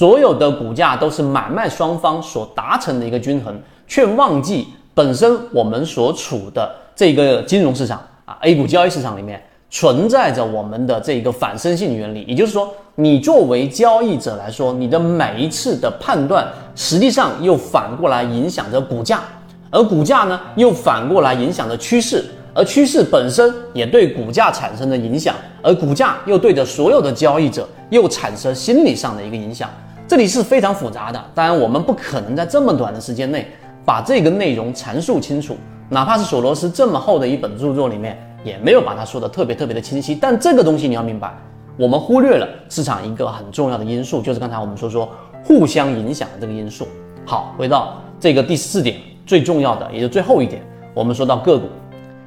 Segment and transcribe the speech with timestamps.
[0.00, 3.54] 所有的股价都是买卖双方所达成的一个均衡，
[3.86, 19.20] 却忘记本身我们所处的这个金融市场啊，A 股交易市场里面存在着我们的这个反身性原理，也就是说，你作为交易者来说，你的每一次的判断，实际上又反过来影响着股价，
[19.68, 22.24] 而股价呢，又反过来影响着趋势。
[22.52, 29.70] 而趋势本身也对股价产生了影响，而股价又对着所有的交易者又产生心理上的一个影响，
[30.10, 31.24] 这里是非常复杂的。
[31.36, 33.46] 当然，我们不可能在这么短的时间内
[33.86, 35.56] 把这个内容阐述清楚，
[35.88, 40.12] 哪怕是索罗斯这么厚的一本著作里面，也没有把它说的特别特别的清晰。
[40.12, 41.32] 但这个东西你要明白，
[41.76, 45.08] 我们忽略了市场一个很重要的因素，就是刚才我们说说
[45.44, 46.88] 互相影响的这个因素。
[47.24, 50.60] 好，回到这个第四点，最重要的也就最后一点，
[50.92, 51.68] 我们说到个股。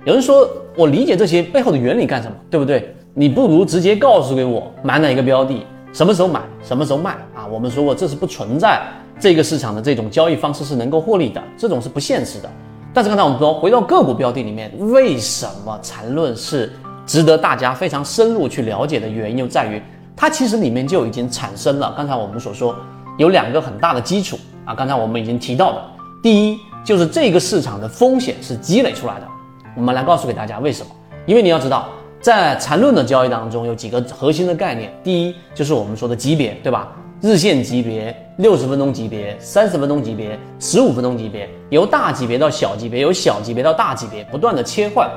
[0.05, 2.95] 有人说我理解这些背后的原理干什么，对不对？
[3.13, 7.45] 你不如直接告诉给我买哪一个标的，什么时候买，什么时候卖啊？
[7.45, 8.81] 我们说过这是不存在
[9.19, 9.79] 这个市场的。
[9.79, 12.49] 这种交易方式是能够获利的，这种是不现实的。
[12.91, 16.73] 但是刚才我们说回到个股标的里面，为什么缠论是
[17.05, 19.07] 值得大家非常深入去了解的。
[19.07, 19.79] 原因，就在于
[20.15, 21.93] 它其实里面就已经产生了。
[21.95, 22.75] 刚才我们所说
[23.19, 24.01] 有两个很大的。
[24.01, 24.35] 基础
[24.65, 25.81] 啊，刚才我们已经提到的，
[26.23, 27.87] 第一就是这个市场的。
[27.87, 29.27] 风险是积累出来的。
[29.75, 30.91] 我们来告诉给大家为什么？
[31.27, 31.89] 因为你要知道，
[32.23, 34.89] 在缠论的交易当中有几个核心的概念。
[35.03, 36.87] 第一就是我们说的级别，对吧？
[37.19, 45.09] 日线级别、六十分钟级别、三十分钟级别、十五分钟级别，由大级别到小级别，由小级别到大级别，不断的切换。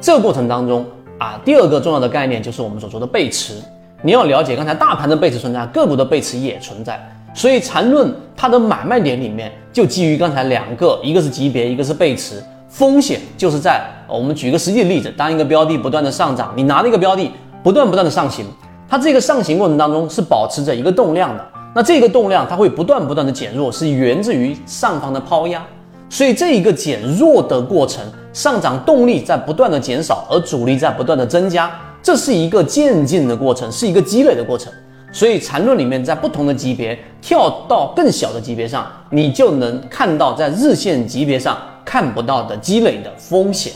[0.00, 0.86] 这个过程当中
[1.18, 3.60] 啊，第二个重要的概念就是我们所说的背驰。
[4.00, 6.98] 你要了解，刚才大盘的背驰存在，个股的背驰也存在。
[7.34, 12.42] 所以缠论它的买卖点里面就基于刚才两个，一个是级别，一个是背驰。
[12.68, 17.30] 风险就是在我们举个实际的例子，当一个标的不断的上涨，你拿那个标的
[17.62, 18.44] 不断不断的上行，
[18.88, 25.64] 它这个上行过程当中是保持着一个动量的，那这个动量它会不断不断的减弱，是源自于上方的抛压，
[26.10, 31.70] 所以这一个减弱的过程，上涨动力在不断的减少，而阻力在不断的增加，
[32.02, 34.70] 这是一个渐进的过程，是一个积累的过程。
[35.10, 41.56] 所以缠论里面在不同的级别跳到更小的级别上，你就能看到在日线级别上。
[41.88, 43.72] 看不到的积累的风险，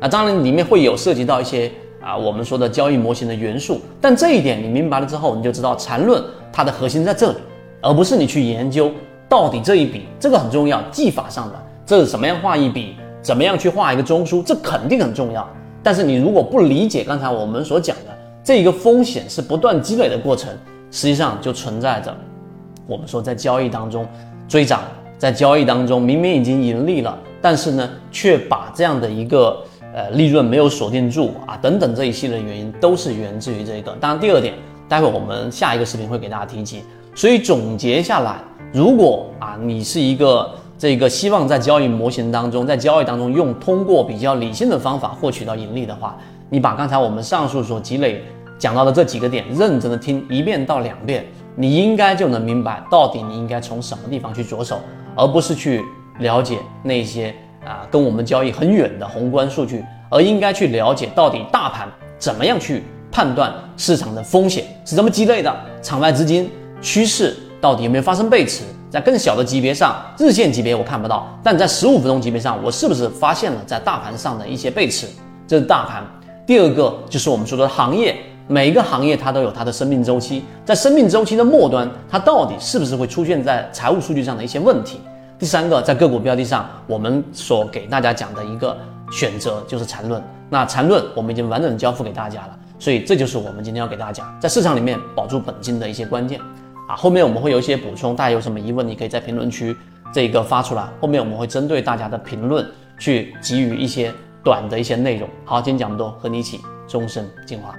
[0.00, 1.70] 那当然里面会有涉及到一些
[2.02, 6.20] 啊我们说的交易模型的元素，但这一点你明白了之后，你就知道缠论
[6.52, 7.38] 它的核心在这里，
[7.80, 8.90] 而不是你去研究
[9.28, 11.54] 到底这一笔这个很重要，技法上的
[11.86, 15.48] 这是怎么样画一笔，怎么样去画一个中枢，这肯定很重要。
[15.84, 20.52] 但是你如果不理解刚才我们所讲的这一个风险是不断积累的过程，
[20.90, 22.12] 实际上就存在着
[22.88, 24.04] 我们说在交易当中
[24.48, 24.80] 追涨，
[25.16, 27.16] 在交易当中明明已经盈利了。
[27.40, 29.62] 但是呢，却把这样的一个
[29.94, 33.92] 呃利润没有锁定住啊，等等这一系列原因都是源自于这个。
[34.00, 34.54] 当然，第二点，
[34.88, 36.82] 待会我们下一个视频会给大家提及。
[37.14, 38.36] 所以总结下来，
[38.72, 46.16] 如果啊你是一个这个希望在交易模型当中，在交易当中用通过比较理性的方法获取到盈利的话，
[46.50, 48.22] 你把刚才我们上述所积累
[48.58, 51.24] 讲到的这几个点认真的听一遍到两遍，
[51.54, 54.80] 你应该就能明白到底你应该从什么地方去着手，
[55.14, 55.82] 而不是去。
[56.18, 57.34] 了解那些
[57.64, 61.88] 啊跟我们交易很远的宏观数据，而应该去了解到底大盘
[62.18, 66.50] 怎么样去判断市场的风险是怎么积累的，场外资金
[66.80, 75.06] 趋势到底有没有发生背驰，在更小的级别上，日线级别我看不到，但在十五分钟级别上，我是不是发现了在大盘上的一些背驰？
[75.46, 76.04] 这是大盘。
[76.46, 78.16] 第二个就是我们说的行业，
[78.46, 85.00] 每一个行业它都有它的生命周期，在生命周期的末端，它到底是不是会出现在财务数据上的一些问题？
[85.38, 88.74] 第三个，在个股标的上，我们所给大家讲的一个
[89.12, 90.22] 选择就是缠论。
[90.48, 96.40] 那缠论我们已经完整交付给大家了，所以这就是我们今天要给大家，在市场里面保住本金的一些关键
[96.88, 96.96] 啊。
[96.96, 99.76] 后面我们会有一些补充，大家有什么疑问，你可以在评论区
[100.10, 100.88] 这个发出来。
[101.02, 102.66] 后面我们会针对大家的评论
[102.98, 104.10] 去给予一些
[104.42, 105.28] 短的一些内容。
[105.44, 107.74] 好，今天讲这么多，和你一起终身进化。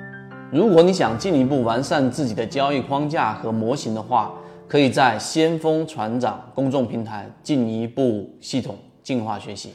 [0.52, 4.32] 如果你想进一步完善自己的交易框架和模型的话，
[4.68, 9.74] 可以在先锋船长公众平台进一步系统进化学习。